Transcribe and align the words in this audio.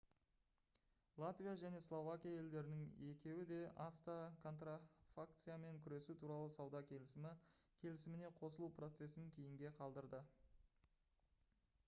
латвия 1.23 1.51
және 1.63 1.79
словакия 1.87 2.37
елдерінің 2.43 2.85
екеуі 3.09 3.43
де 3.51 3.59
acta 3.83 4.15
контрафакциямен 4.45 5.77
күресу 5.87 6.15
туралы 6.23 6.47
сауда 6.55 6.81
келісімі 6.93 7.33
келісіміне 7.83 8.31
қосылу 8.41 8.71
процесін 8.79 9.29
кейінге 9.37 9.73
қалдырды 9.83 10.23